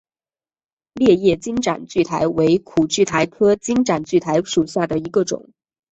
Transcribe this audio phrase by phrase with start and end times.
[0.95, 5.51] 裂叶金盏苣苔为苦苣苔科金盏苣苔属下的一个种。